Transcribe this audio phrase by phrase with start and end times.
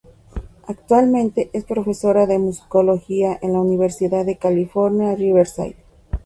[0.67, 5.75] Actualmente es profesora de Musicología en la Universidad de California, Riverside.